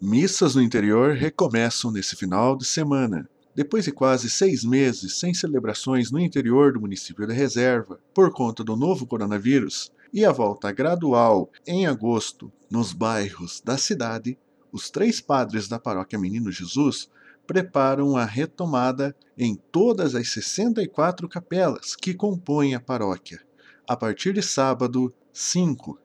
[0.00, 3.26] Missas no interior recomeçam nesse final de semana.
[3.54, 8.62] Depois de quase seis meses sem celebrações no interior do município de Reserva, por conta
[8.62, 14.38] do novo coronavírus, e a volta gradual em agosto nos bairros da cidade,
[14.70, 17.08] os três padres da paróquia Menino Jesus
[17.46, 23.40] preparam a retomada em todas as 64 capelas que compõem a paróquia,
[23.88, 25.98] a partir de sábado 5.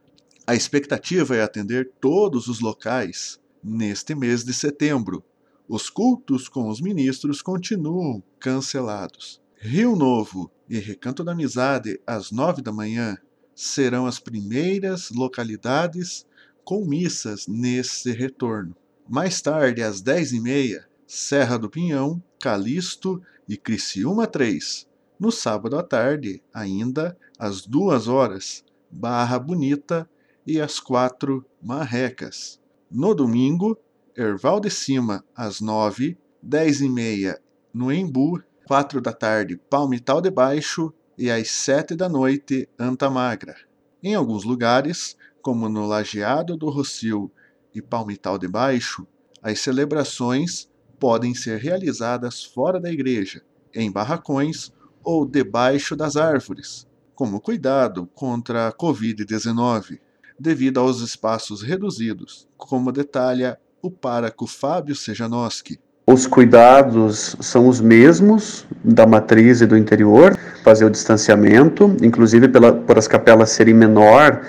[0.47, 5.23] A expectativa é atender todos os locais neste mês de setembro.
[5.67, 9.41] Os cultos com os ministros continuam cancelados.
[9.57, 13.17] Rio Novo e Recanto da Amizade, às nove da manhã,
[13.55, 16.25] serão as primeiras localidades
[16.63, 18.75] com missas nesse retorno.
[19.07, 24.87] Mais tarde, às dez e meia, Serra do Pinhão, Calixto e Criciúma 3.
[25.19, 30.09] No sábado à tarde, ainda, às duas horas, Barra Bonita
[30.47, 32.60] e às quatro, Marrecas.
[32.93, 33.77] No domingo,
[34.17, 37.39] Erval de Cima, às 9, 10 e meia
[37.73, 43.55] no Embu, 4 da tarde, Palmital de Baixo e às 7 da noite, Antamagra.
[44.03, 47.31] Em alguns lugares, como no Lajeado do Rocio
[47.73, 49.07] e Palmital de Baixo,
[49.41, 53.41] as celebrações podem ser realizadas fora da igreja,
[53.73, 54.69] em barracões
[55.01, 59.97] ou debaixo das árvores, como cuidado contra a Covid-19
[60.41, 65.79] devido aos espaços reduzidos, como detalha o páraco Fábio Sejanoski.
[66.07, 72.73] Os cuidados são os mesmos da matriz e do interior, fazer o distanciamento, inclusive pela,
[72.73, 74.41] por as capelas serem menor,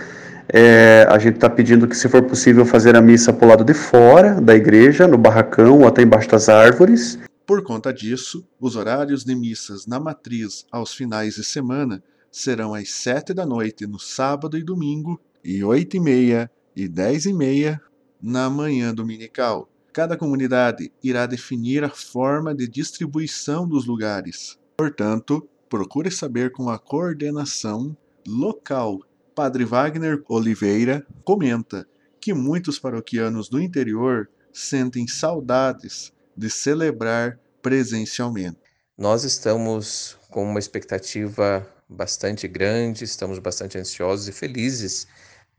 [0.48, 3.64] é, a gente está pedindo que, se for possível, fazer a missa para o lado
[3.64, 7.18] de fora da igreja, no barracão ou até embaixo das árvores.
[7.46, 12.90] Por conta disso, os horários de missas na matriz aos finais de semana serão às
[12.90, 17.80] sete da noite no sábado e domingo e oito e meia e dez e meia
[18.22, 19.68] na manhã dominical.
[19.92, 24.58] Cada comunidade irá definir a forma de distribuição dos lugares.
[24.76, 29.00] Portanto, procure saber com a coordenação local.
[29.34, 31.86] Padre Wagner Oliveira comenta
[32.20, 38.58] que muitos paroquianos do interior sentem saudades de celebrar presencialmente.
[38.97, 45.06] Nós estamos com uma expectativa bastante grande, estamos bastante ansiosos e felizes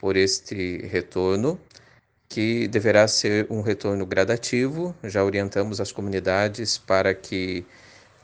[0.03, 1.57] por este retorno,
[2.27, 4.93] que deverá ser um retorno gradativo.
[5.01, 7.65] Já orientamos as comunidades para que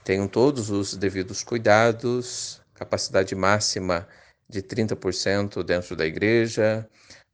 [0.04, 4.06] tenham todos os devidos cuidados, capacidade máxima
[4.50, 6.86] de 30% dentro da igreja,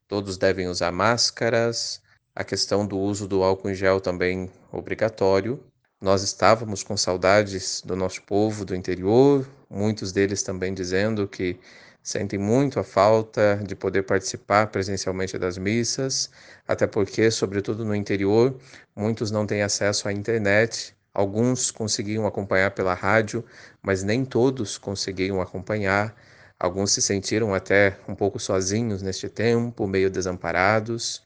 [0.07, 1.99] todos devem usar máscaras,
[2.35, 5.59] a questão do uso do álcool em gel também obrigatório.
[5.99, 11.59] Nós estávamos com saudades do nosso povo do interior, muitos deles também dizendo que
[12.05, 16.29] sentem muito a falta de poder participar presencialmente das missas,
[16.67, 18.55] até porque, sobretudo no interior,
[18.95, 20.95] muitos não têm acesso à internet.
[21.11, 23.43] Alguns conseguiam acompanhar pela rádio,
[23.81, 26.15] mas nem todos conseguiam acompanhar.
[26.59, 31.23] Alguns se sentiram até um pouco sozinhos neste tempo, meio desamparados,